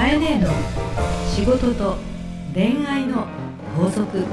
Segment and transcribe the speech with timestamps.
[0.00, 0.48] かえねえの
[1.28, 1.96] 仕事と
[2.54, 3.26] 恋愛の
[3.76, 4.24] 法則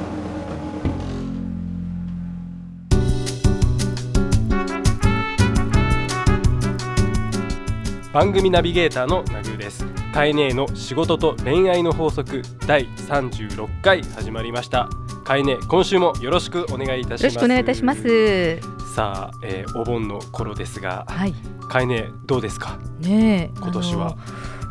[8.14, 14.90] 番組ナビゲーターのナグーですカエネーの仕事と恋愛の法則第36回始まりました
[15.24, 18.60] カエネ今週もよろしくお願いいたしますよろしくお願いいたします。
[18.96, 21.34] さあ、えーお盆の頃ですがはい。
[21.70, 22.80] カエネどうですか？
[23.02, 23.60] ねえ。
[23.60, 24.16] 今年は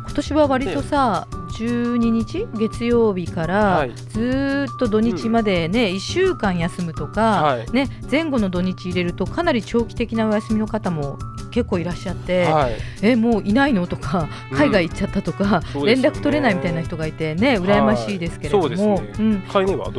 [0.06, 1.26] 今年は割とさ、
[1.58, 2.46] 12日？
[2.58, 3.94] 月曜日からはい。
[3.94, 7.70] ずーっと土日までね、1週間休むとか、はい。
[7.72, 11.18] ね前後の土日入れるとかなり長期的なお休みの方も
[11.50, 12.76] 結構いらっしゃって、はい。
[13.02, 13.86] えもういないの？
[13.86, 14.56] とかうん。
[14.56, 16.18] 海外行っちゃったとか、うですよね。
[16.18, 19.12] 絡取れないみたいな人がいてね羨ましいですけれども、ね。
[19.18, 19.42] うん。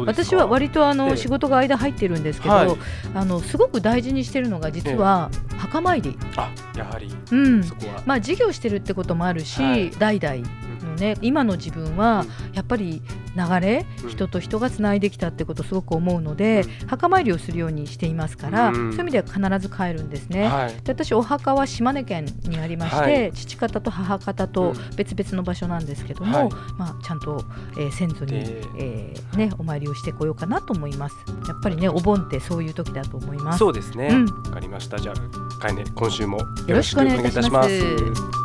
[0.06, 1.18] 私は割とあの、ええ。
[1.18, 2.78] 仕事が間入ってるんですけど、はい。
[3.14, 7.14] あのすごく大事にしてるのが実は墓参り、あやはり。
[7.32, 10.36] うん、そこは、まあ事業してるってこともあるし、はい代々
[10.84, 13.02] のね今の自分はやっぱり
[13.38, 14.10] 流れ、うん。
[14.10, 16.88] 人と人がつないできたってことすごく思うので、うん。
[16.88, 18.74] 墓参りをするようにしていますから、うん。
[18.76, 20.48] そういう意味では必ず帰るんですね。
[20.48, 20.70] はい。
[20.70, 23.34] で私お墓は島根県にありまして、はい。
[23.34, 24.96] 父方と母方とうん。
[24.96, 26.50] 別々の場所なんですけども、はい。
[26.78, 27.44] まあ、ちゃんと、
[27.78, 31.16] えー先祖に、でえーね、お参りをしてこようかなと思います。
[31.48, 33.60] やっぱりねお盆ってそういう時だと思います。
[33.60, 34.08] そうですね。
[34.08, 34.28] わ、うん。
[34.44, 34.98] かりました。
[34.98, 38.37] じゃあカエネ今週もよろしくお願いいたします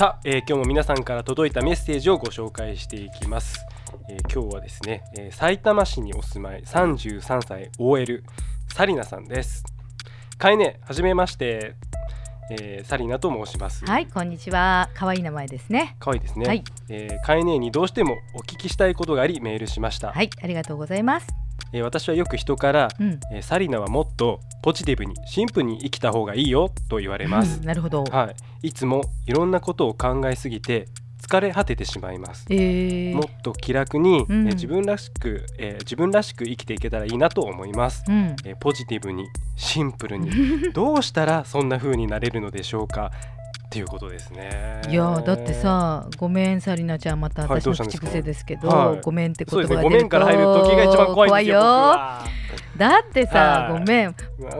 [0.00, 3.66] さあ、えー今日も皆さんから届いたメッセージをご紹介していきます、
[4.08, 8.24] えー今日はですね、えー埼玉市にお住まい33歳 OL
[8.74, 9.62] サリナさんです。
[10.38, 11.74] かえねはじめまして、
[12.50, 13.84] えーサリナと申します。
[13.84, 14.88] はいこんにちは。
[14.94, 15.96] 可愛い名前ですね。
[15.98, 16.64] 可愛いですね、はい。
[16.88, 21.26] えー、カエネにどうしてもお聞きしたいことがありメールしました、はいありがとうございます
[21.72, 23.20] えー私はよく人から、うん。
[23.32, 27.58] えーサリナはもっとポジティブにシンプルに生きた方がいいよと言われます。
[27.58, 30.88] うん、なるほど、はい、いつもいろんなことを考えすぎて
[31.22, 32.46] 疲れ果ててしまいます。
[32.50, 33.14] えー。
[33.14, 34.46] もっと気楽に、うん。
[34.46, 38.36] えー自分らしく、えー自分らしく生きていけたらいいなと思います、うん。
[38.44, 40.30] えーポジティブにシンプルに。
[40.72, 43.12] どうしたらそんな風になれるのでしょうか
[43.70, 44.82] っていうことですね。
[44.88, 49.00] いやーだってさごめんサリナちゃんまたはい私の口癖ですけど、はい。
[49.00, 50.26] ごめんって言葉が出るとごめんから
[51.06, 52.24] 怖いよだ
[52.98, 53.78] ってさはい。
[53.78, 54.14] ごめん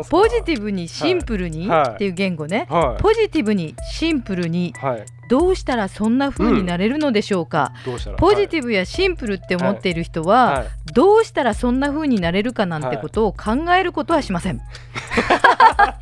[0.09, 1.95] ポジティブにシンプルにはい。
[1.97, 3.03] っていう言語ね、はい。
[3.03, 5.05] ポジティブにシンプルにはい。
[5.29, 8.17] どうしたらそんな風になれるのでしょうか、どうしたら？
[8.17, 10.69] ポジティブやシンプルって思っている人は、はい。
[10.93, 14.61] どうしたらそんな風になれるかなんてことを考えることはしません、
[15.79, 15.97] あ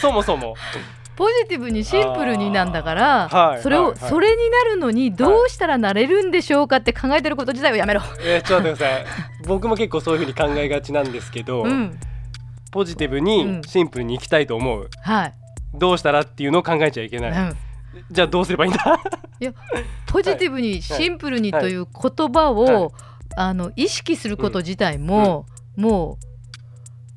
[0.00, 0.54] そもそも
[1.20, 4.10] ポジティブにシンプルになんだから、はいそれを、はいはい。
[4.10, 9.06] それになるのにどうしたらなれるんでしょうかって考えてること自体をやめろ、えーちょっと待ってください。
[9.46, 12.00] 僕も結構そういう風に考えがちなんですけど、うん。
[12.72, 15.34] ポジティブうんにシンプルに生きたいと思う、はい、
[15.74, 17.56] どうしたらっていうのを考えちゃいけない、うん、
[18.10, 19.00] じゃあどうすればいいんだ？
[19.40, 19.52] いや
[20.06, 22.88] ポジティブにシンプルにという言葉を、はい。
[23.36, 26.26] あの意識すること自体も、もう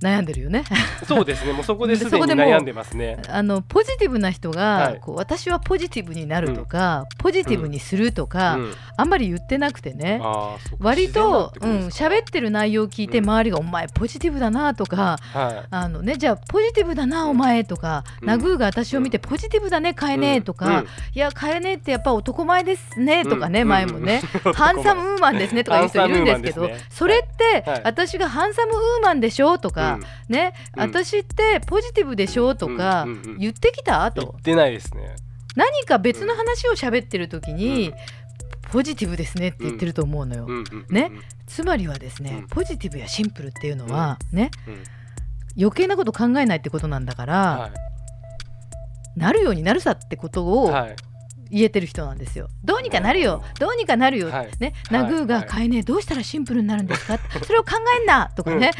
[0.03, 0.63] 悩んでるよね。
[1.07, 1.53] そうですね。
[1.53, 3.17] もうそこですでにそこでもう悩んでますね。
[3.29, 4.99] あのポジティブな人が、はい。
[4.99, 8.73] こう私はポジティブになるとか、ポジティブにするとか、うん。
[8.97, 10.19] あんまり言ってなくてね。
[10.21, 10.85] あーそっか。
[10.85, 13.23] 割とうん喋ってる内容を聞いてうん。
[13.29, 15.67] 周りが「お前ポジティブだな」とかはい。
[15.69, 18.27] あのねじゃあポジティブだなお前とか、うん。
[18.27, 20.87] ナグーが私を見てポジティブだね変えねとか、うん。
[21.13, 23.67] いや変えねってやっぱ男前ですねとかね、うん。
[23.69, 24.21] 前もね、
[24.53, 26.77] ハンサムウーマンですねとか言う人いるんですけどね。
[26.89, 27.81] それって、はい。
[27.83, 29.92] 私がハンサムウーマンでしょとか、
[30.29, 30.81] ね、うん。
[30.81, 35.15] 私ってポジティブでしょとか言ってきたと言ってないですね。
[35.55, 37.93] 何か別の話を喋ってる時に、
[38.71, 40.47] ポジティブですねって言ってると思うのよ、
[40.89, 41.11] ね。
[41.45, 42.47] つまりはですね、うん。
[42.47, 44.49] ポジティブやシンプルっていうのは、ね。
[44.67, 44.83] うん。
[45.55, 47.69] 余計なこと考えないってことなんだから、は
[49.15, 50.95] なるようになるさってこといをはい
[51.53, 52.47] 言えてる人なんですよ。
[52.63, 53.43] どうにかなるよ。
[53.59, 53.67] ど。
[53.67, 54.49] うにかなるよ、はい。
[54.59, 55.03] ね、はい。
[55.03, 58.29] ナグーがはい変えねえどうしたらシンプルになるんですか それを考えんな！
[58.35, 58.71] とかね、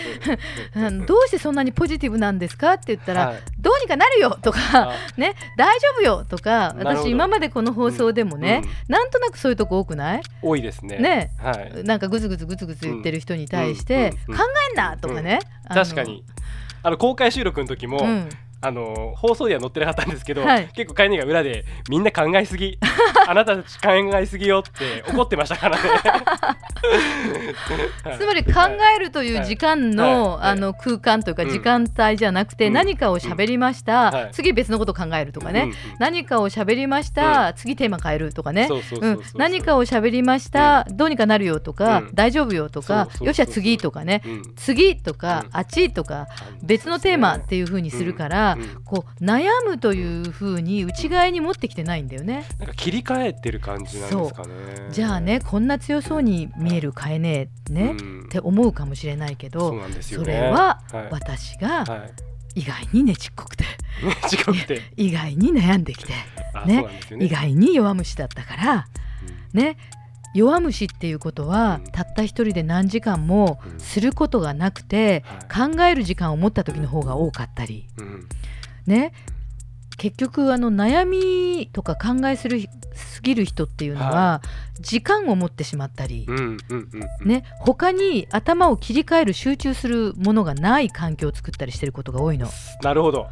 [0.76, 0.84] うん。
[0.86, 1.06] うん。
[1.06, 2.74] どうしてそんなにポジティブなんですか？
[2.74, 4.38] って言ったら、はいどうにかなるよ！
[4.42, 6.26] とか、あね、大丈夫よ！
[6.28, 8.94] とか私今までこの放送でもね、うん。
[8.94, 10.22] なんとなくそういうとこ多くない？
[10.42, 10.98] 多いですね。
[10.98, 11.32] ね。
[11.38, 11.84] はい。
[11.84, 14.34] なんかグズグズグズグズ言ってる人に対して、うん。
[14.34, 14.40] うん。
[14.40, 14.98] 考えんな！
[14.98, 15.40] とかね、
[15.70, 16.24] 確かに。
[16.86, 18.30] あの公開収録の時も、うん
[18.64, 20.70] あの放送では載ってなかったんですけど、はい。
[20.74, 22.80] 結構カイネが裏でみんな考えすぎ
[23.28, 25.84] あなたたち考えすぎよって 怒ってましたからね。
[28.18, 28.52] つまり考
[28.96, 31.50] えるという時間の,、あの空間というかうん。
[31.50, 32.74] 時間帯じゃなくて、うん。
[32.74, 34.30] 何かを喋りました、はい。
[34.32, 38.70] 次別のことを考えるとかね、何かを喋りました、次テーマ変えるとかね。
[39.36, 42.10] 何かを喋りました、どうにかなるよとか、うん。
[42.14, 44.22] 大丈夫よとかよっしゃ次とかね。
[44.26, 44.44] うん。
[44.56, 45.50] 次とか、うん。
[45.52, 46.28] あっちとか
[46.62, 48.62] 別のテーマっていう風にするから、うん。
[48.62, 52.46] うんこう悩むという風に内側に持ってきてないんだよね。
[52.60, 54.54] なんか切り替えてる感じなんですかね。
[54.92, 58.24] じゃあねこんな強そうに見えるカエネね、うん。
[58.26, 60.26] って思うかもしれないけそうどなんですよね。
[60.26, 61.08] それははい。
[61.12, 62.06] 私がは
[62.56, 62.60] い。
[62.62, 63.66] 意外にねちっこくて。
[64.98, 66.14] 意外に悩んできて。
[66.54, 66.84] あね。
[66.84, 67.26] ね。
[67.26, 68.88] 意外に弱虫だったから
[69.54, 69.78] ね。
[70.36, 71.92] 弱虫っていうことはうん。
[71.92, 73.80] たった一人で何時間もうん。
[73.80, 77.88] することがなくて考える時間を持った時の方が多かったり。
[77.98, 78.28] うんうん
[78.86, 79.14] ね。
[79.98, 82.62] 結局あの悩みとか考えする
[82.96, 84.42] すぎる人っていうのは
[84.80, 86.28] 時間を持ってしまったり
[87.24, 87.44] ね。
[87.60, 92.48] 他に頭を切り替える集中するものがない環境を作ったりしてることが多いの。
[92.82, 93.28] なるほど。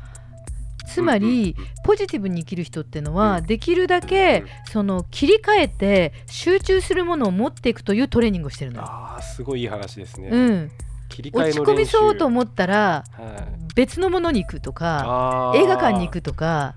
[0.88, 1.56] つまり
[1.86, 3.46] ポジティブに生きる人っていうのは、うん。
[3.46, 4.48] できるだけ、うん。
[4.72, 10.72] その切り替えて集中するものを持っていくというトレーニングをしてるのあすごいいい話ですね、うん、
[11.12, 13.74] 切り替え落ち込みそうと思ったらはい。
[13.76, 16.76] 別のものに行くとか映画館に行くとか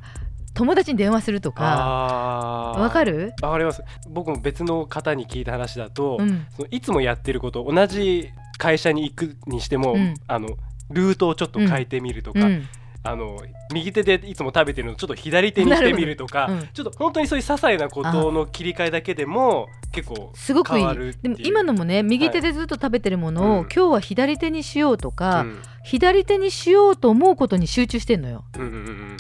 [0.55, 2.75] 友達に電話するとか。
[2.79, 3.83] わかる、わかります。
[4.09, 6.47] 僕も別の方に聞いた話だと、うん。
[6.57, 10.15] そのいつもやってること同じ会社に行くにしても、うん。
[10.29, 10.51] あの
[10.91, 12.69] ルートをちょっと変えてみるとか、うん、
[13.07, 13.39] あの
[13.71, 16.69] 右手でいつも食べてるのをちょっと左手にしてみるとか、うん。
[16.73, 23.65] ちょっと本当にそういう些細なことの切り替えだけでも結構すごくい変わるいでも今のもね右手でずっと食べてるものを、はいうん。
[23.65, 25.63] 今日は左手にしようとか、うん。
[25.85, 28.47] 左手にしようと思うことに集中してんのよ。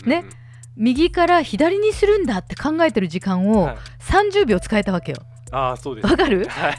[0.07, 0.25] ね。
[0.77, 3.77] 右から左にするんだって考えてる時間をはい。
[4.01, 5.19] 30秒使えたわけよ。
[5.21, 6.47] ああそうですわかる？
[6.49, 6.77] はい。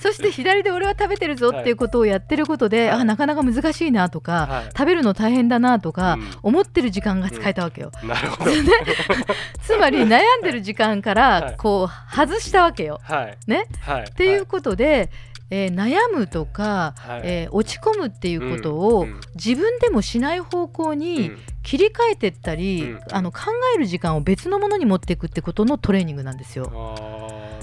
[0.00, 3.00] そして左で俺は食べてるぞっていうことをやってることで、はい。
[3.00, 4.64] あなかなか難しいなとか、はい。
[4.76, 6.30] 食べるの大変だなとか、うん。
[6.42, 7.90] 思ってる時間が使えたわけよ。
[8.04, 8.50] なるほど。
[9.62, 11.42] つまり悩んでる時間かはい。
[11.42, 13.00] らこう外したわけよ。
[13.02, 13.36] はい。
[13.46, 13.66] ね？
[13.80, 14.02] はい。
[14.02, 15.10] っていうことで、
[15.50, 17.20] えー悩むとか、はい。
[17.24, 19.20] えー落ち込むっていうことを、うんうん。
[19.34, 21.38] 自分でもしない方向にうん。
[21.62, 23.00] 切り替えてったり、うん。
[23.12, 23.40] あの考
[23.74, 26.70] える時間を別のものに持っていくってことのトレーニングなんですよ。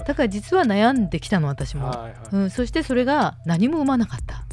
[0.06, 2.20] あだから実は悩んできたの私も、ーはいはい。
[2.32, 4.44] うん、そしてそれが何も生まなかった。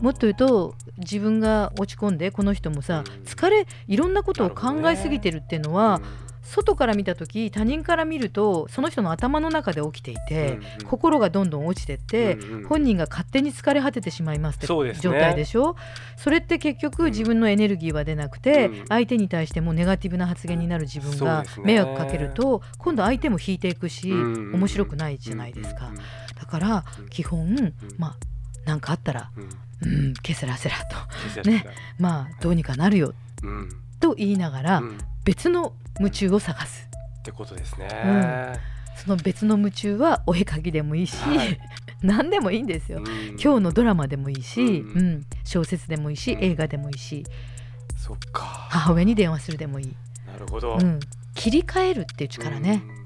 [0.00, 3.22] もっと言うと自分が落ち込んでこの人もさ、うん。
[3.24, 10.86] 疲れいろんなことを考えすぎてるっていうのは、うん外から見た時他人から見るとその人の頭の中で起きていて、うんうん。
[10.86, 12.68] 心がどんどん落ちてって、うんうん。
[12.68, 15.74] 本人が勝手に疲れ果ててしまいますって状態でしょ？
[16.16, 17.10] それって結局うん。
[17.10, 18.86] 自分のエネルギーは出なくて、うん。
[18.88, 24.14] 相手に対してもネガティブな発言になる自分が迷惑かけると、今度相手も引いていくし、う
[24.50, 27.08] ん面白くないじゃないですか、うんうんだからうん。
[27.08, 28.16] 基本、まあ
[28.64, 29.42] 何かあったらうん。
[29.42, 29.50] うん
[30.06, 30.76] うんケセラセラ
[31.42, 31.66] とね。
[31.98, 33.14] まあどうにかなるよ。
[33.42, 33.68] うん
[34.04, 34.82] と言いながら、
[35.24, 36.90] 別の夢中を探す。
[37.22, 37.88] てことですね。
[38.96, 41.58] その別の夢中はお絵描きでもいいし、はい。
[42.02, 43.28] 何でもいいんですよ、うん。
[43.42, 45.26] 今日のドラマでもいいし、ううんん。
[45.42, 46.44] 小説でもいいし、うん。
[46.44, 47.24] 映画でもいいし。
[47.96, 48.42] そっか。
[48.70, 49.96] 母親に電話するでもいい、
[50.26, 50.76] なるほど。
[50.78, 51.00] うん、
[51.34, 53.03] 切り替えるっていう力ね、うん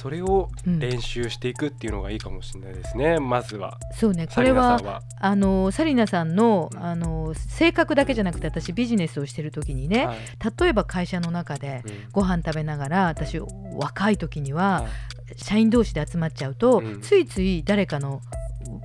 [0.00, 0.78] それをうん。
[0.78, 3.78] 練習していくっていうのがいいかもしれないですねまずは。
[3.92, 5.02] そうねこれはナさんは。
[5.20, 6.82] あのサリナさんのうん。
[6.82, 10.18] あの性格だけじゃなくて私ビジネスをしてる時にね、はい。
[10.60, 11.92] 例えば会社の中でうん。
[12.12, 14.90] ご飯食べながら私若い時にははい。
[15.36, 17.00] 社員同士で集まっちゃうと、うん。
[17.00, 18.22] ついつい誰かの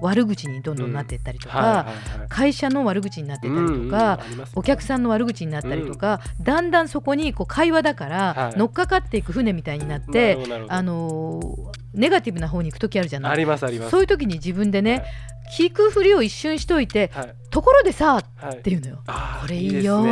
[0.03, 1.87] 悪口にどんどんなっていったりとか、
[2.29, 4.19] 会社の悪口になっていったりとか、
[4.55, 8.57] お客さんの悪口になったりとか、だんだんそこにこう会話だから、はい。
[8.57, 13.91] 乗っかかっていく船みたいになってあのーネガティブな方に行く時あるじゃなあいりますあります。
[13.91, 15.03] そういう時に自分でね、
[15.57, 17.33] 聞くふりを一瞬しといてはい。
[17.51, 18.57] ところでさはい。
[18.57, 18.99] っていうのよ。
[19.41, 20.03] これいいよ。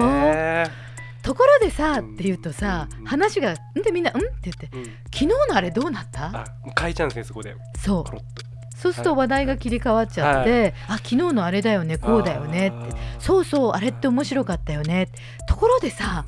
[1.24, 3.81] ところでさって言うとさ、うん話が「ん？
[3.83, 4.83] でみんな「ん?」って言ってうん
[5.13, 6.45] 「昨日のあれどうなった?
[6.79, 8.50] 変えちゃうんですねそこで」そう
[8.81, 12.77] そうすると話題が切り替わっちゃって「あ昨日のあれだよねこうだよね」って。
[12.77, 15.09] あー「そうそうあれって面白かったよね」
[15.47, 16.25] ところでさ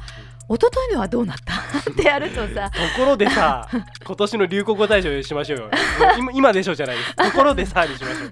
[0.50, 1.54] 一昨日のはどうなった？
[1.90, 2.70] ってやるとさ。
[2.70, 3.68] ところでさ
[4.06, 5.70] 今年の流行語大賞にしましょうよ。
[6.20, 7.16] 今今でしょじゃないです。
[7.16, 8.32] ところでさにしましょう。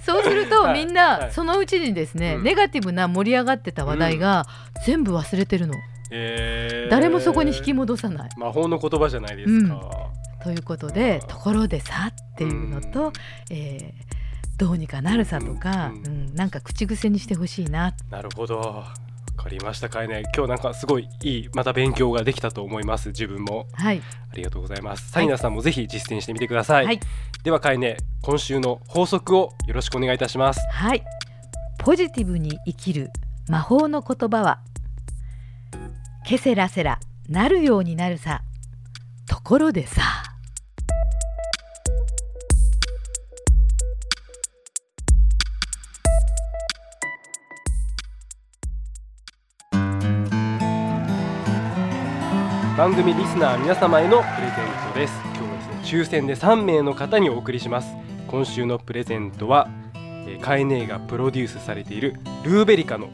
[0.00, 0.84] そうするとはい。
[0.84, 1.32] みんはない。
[1.32, 2.44] そのうちにですね、うん。
[2.44, 4.44] ネガティブな盛り上がってた話題が
[4.84, 5.74] 全部忘れてるの、
[6.12, 6.90] えー。
[6.90, 8.30] 誰もそこに引き戻さない。
[8.36, 9.80] 魔法の言葉じゃないですか、
[10.46, 13.12] ということでところでさっていうのと、うん。
[13.50, 14.16] えー
[14.58, 16.34] どうにかなるさとか、ううんん。
[16.34, 17.94] なんか口癖にしてほしいな。
[18.08, 18.84] なるほど。
[19.36, 23.66] かりましたかいね今日なんかすごいいいまた勉強ができたと思います自分も。
[23.74, 24.00] はい。
[24.32, 25.10] ありがとうございます。
[25.10, 27.00] サリナさんもぜひ実践してみてください、はい。
[27.44, 30.60] ではかいね今週の法則をよろしくお願いいたします。
[30.72, 31.04] はい。
[31.78, 33.10] ポジティブに生きる
[33.46, 34.60] 魔法の言葉は
[36.24, 36.98] ケセラセラ
[37.28, 38.40] なるようになるさ。
[39.28, 40.22] ところでさ
[52.76, 55.14] 番組リスナー皆様へのプレゼントです。
[55.34, 57.88] 今日はですね抽選で3名の方にお送りします。
[58.28, 63.08] 今週のプレゼントは、えー、カエネーがプロデュースされているルーベリカの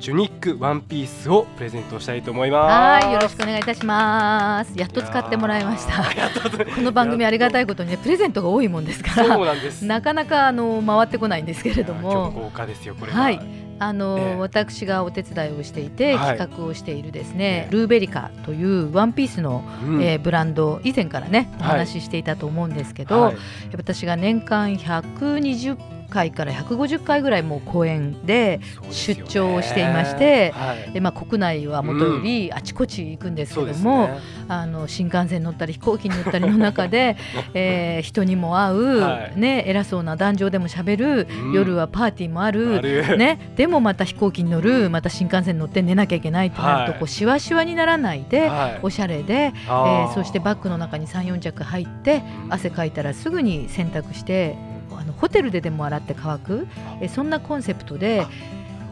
[0.00, 3.04] ジュニックワンピースをプレゼントしたいと思います。
[3.04, 4.76] はいよろしくお願いいたします。
[4.76, 6.02] やっと使ってもらいました。
[6.74, 9.84] この番組ありがたいことにねプレゼントが多いもんですかそうらなんです。
[9.84, 12.32] なかなかあの回ってこないんですけれども。
[12.32, 13.20] 豪華ですよこれは。
[13.20, 14.36] はいあの、ええ。
[14.36, 16.38] 私がお手伝いをしていて、はい。
[16.38, 17.72] 企画をしているですね、ええ。
[17.72, 20.02] ルーベリカというワンピースの、うん。
[20.02, 21.78] えーブランド以前からねおはい。
[21.78, 23.36] 話ししていたと思うんですけど、はい。
[23.76, 30.92] 私が年間120回から150回ぐらいもう公演で出張をしていましてはい。
[30.92, 34.18] で、まあ、国内はもとよりあちこち行くんですけども、ね。
[34.48, 37.16] あの新幹線乗ったり飛行機に乗ったりの中で、
[37.52, 39.38] えー人にも会う、はい。
[39.38, 41.52] ね、偉そうな壇上でもしゃべる、うん。
[41.52, 42.80] 夜はパーティーもある
[43.16, 47.00] ね、でもまた飛行機に乗るまた新幹線に乗って寝なきゃいけないとなると、はい。
[47.00, 48.78] こうしわしわにならないで、はい。
[48.82, 50.14] おしゃれで、えあー。
[50.14, 54.56] そしてバッグの中に34着入って汗かいたらすぐに洗濯して
[54.92, 56.68] あのホテルででも洗って乾く、
[57.00, 58.26] えーそんなコンセプトで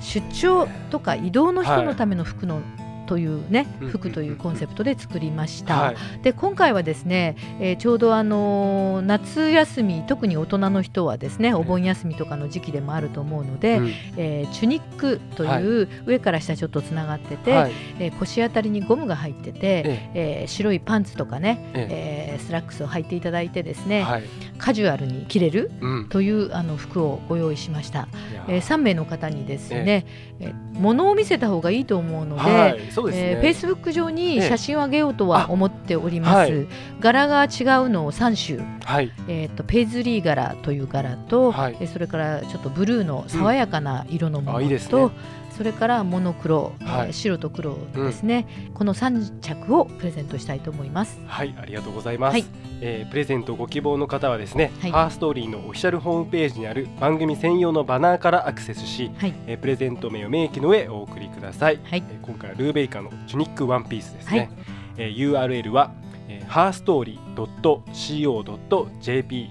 [0.00, 2.60] 出張とか移動の人のための服の、
[3.06, 5.76] というねうん服というコンセプトで作りました。
[5.80, 5.96] はい。
[6.22, 13.88] で今回はですね、えーちょうどあのー夏休み特に大人の人はですねお盆休みとかの時期でもあると思うので、うん。
[14.16, 17.72] えーチュニックという上から下ちょっとつながってて、はい。
[17.98, 20.44] えー腰あたりにゴムが入ってて、ええ。
[20.44, 22.38] ー白いパンツとかね、ええ。
[22.38, 24.22] ースラックスを履いていただいてですね、はい。
[24.58, 26.08] カジュアルに着れるうん。
[26.08, 28.08] というあの服をご用意しました、
[28.48, 30.06] えー3名の方にですね、
[30.40, 33.30] えー物を見せた方がいいと思うので、はいそうですね。
[33.32, 36.66] えー、フェイスブック上に写真をあげようとは思っております、あはい。
[37.00, 39.10] 柄が違うのを3種、はい。
[39.26, 41.76] えー、とペイズリー柄という柄と、はい。
[41.80, 45.10] えーそれからちょっとブルーの爽やかな色のものと、あいいですね
[45.56, 51.20] それからモノクロ、えーはい白と黒ですね、この3着をプレゼントしたいと思います。
[51.26, 52.34] はい、ありがとうございます。
[52.34, 52.44] はい
[52.80, 61.78] えープレゼントご希望の方はですね、はいハーストーリーのオフィシャルホームページにある番組専用のバナーからアクセスし、はいえープレゼント名を明記の上お送りください。
[61.84, 64.38] はいえー今回はルーベイカのチュニックワンピースですね。
[64.38, 64.48] はい
[64.96, 65.92] えー URL は、
[66.28, 67.46] えー、ハーストーリー
[67.92, 69.50] .co.jp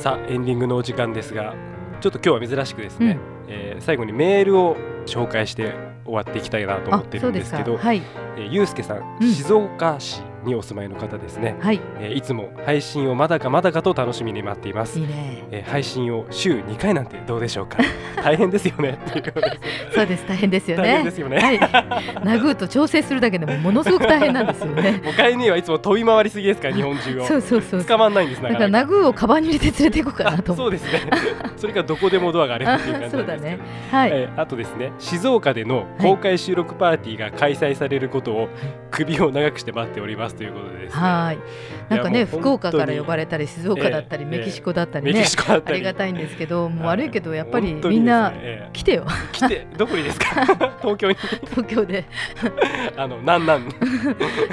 [0.00, 1.54] さあエンディングのお時間ですが
[2.00, 7.18] ちょっと今日は珍しくですね、えー最後にメールを紹介して終わっていきたいなと思あって。
[7.18, 8.02] るんですけどはい、
[8.36, 9.30] えーゆうすけさん、うん。
[9.30, 14.98] 静岡市にお住まいの方ですね、はい、えーいつも配信をまだかまだかと楽しみに待っています。
[14.98, 15.44] いいね。
[15.50, 17.78] えー配信を週2回なんてどうでしょうか。
[18.22, 18.98] 大変ですよね。
[19.94, 20.82] そうです、大変ですよね。
[20.82, 21.60] 大変ですよね、はい、
[22.24, 25.00] ナグーと調整するだけでもものすごく大変なんですよね。
[25.04, 27.24] もう帰りにはいつも飛び回りすぎですから日本中を。
[27.24, 27.84] そうそうそう。
[27.84, 31.00] 捕まんないんですだからナグーをカバンに入れて連れて行こうかなとそうですね。
[31.56, 33.28] それからどこでもドアがあればっていう感じですけど。
[33.28, 33.58] そうだね。
[33.90, 38.48] はい、えーあとですね静岡での公開収録パーティーが開催されることを
[38.90, 41.00] 首を長くして待っておりますということでですね。
[41.02, 41.38] はい。
[41.88, 45.74] なんかね、福岡から呼ばれたり、静岡だったり、ええメキシコだったりねあり。
[45.78, 50.44] りがたいんですけど、もうはい悪いけど、やっぱりみんなえ来てよ、ー来てどこにですか？
[50.82, 51.16] 東京に。
[51.50, 52.04] 東京で。
[52.96, 53.68] あのなんなん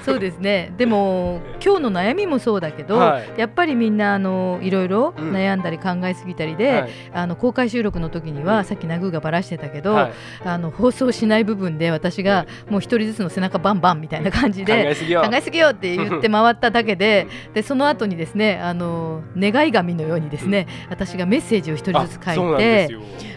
[0.04, 0.72] そうですね。
[0.78, 3.40] でも、今日の悩みもそうだけど、はい。
[3.40, 5.32] やっぱりみんな、あの、いろいろうん。
[5.32, 6.72] 悩んだり考えすぎたりで。
[6.72, 6.90] はい。
[7.14, 10.12] あの公開収録の時には、さっきナグーがばらしてたけど、はい。
[10.46, 15.22] あの放送しない部分で私がもう一人ずつの背中バンバンみたいな感じ考でえすぎよ。
[15.22, 22.90] 考えすぎよよって言って回っただけででその後にですねあの願い紙のようにですね、私がメッセージを一人ずつ書いて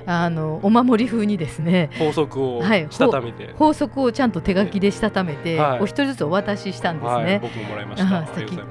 [0.06, 8.20] あのお守り風にですね法則をしたためて、はい、法則をちゃんと手書きでしたためて、はい、お一人ずつお渡ししたんですね、はい、僕ももらいました。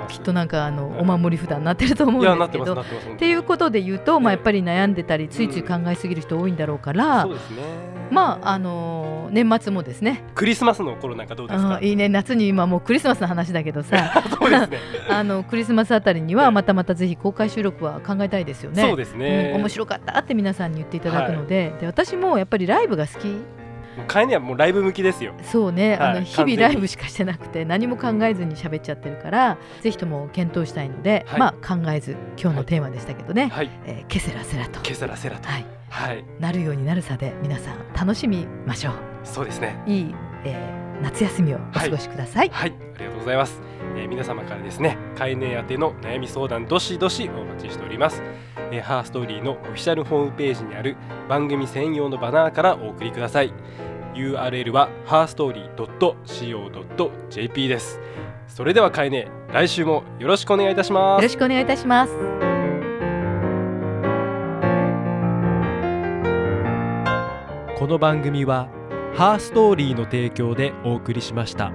[0.08, 2.82] きっとなんかあの、お守り札になってると思うんですけど。
[2.82, 2.86] っ
[3.18, 10.24] ていうことで言うと、まあ、やっぱり悩んでたりついつい考えすぎる人多いんだろうから、そうですねまああの年末もですね。
[10.36, 11.80] クリスマスの頃なんかどうですか？
[11.82, 12.10] いいね。
[12.10, 14.24] 夏に今もうクリスマスの話だけどさ。
[14.40, 18.82] そうです、ね、 あのクリスマスあたりにはまたまたぜひ公開収録は考えたいですよね。
[18.82, 21.72] そうですね、うん、面白かったって皆さんに言っていただくので。
[21.72, 23.60] はい、で私もやっぱりライブが好き。
[24.08, 25.34] カエネはもうライブ向きですよ。
[25.44, 33.70] そうね、はい、あの日々ライブしかしてなくて何も考えずに喋っちゃってるから、ぜひとも検討したいので、はい、まあ考えず今日のテーマでしたけどね、はい。
[33.86, 34.80] えー、ケセラセラと。
[34.82, 35.79] ケセラセラと、はいはい、
[36.40, 38.94] なるようになるさで皆さん楽しみましょう。
[39.24, 39.82] そうですね。
[39.86, 40.16] いい、
[40.46, 43.62] えー、夏休みをお過ごしください、はい、はい、ありがとうございます、
[43.96, 48.24] えー、皆様からですねカエネ宛ての悩み相談どしどしお待ちしております。
[48.72, 50.96] えー、ハーストーリーのオフィシャルホームページにある
[51.28, 53.54] 番組専用のバナーからお送りください。
[54.16, 58.00] URL は herstory.co.jp です。
[58.48, 61.22] それではかえね来週もよろしくお願いいたします。
[61.22, 62.39] よろしくお願いいたします
[67.80, 68.68] この番組は
[69.16, 71.72] ハーストーリーの提供でお送りしました。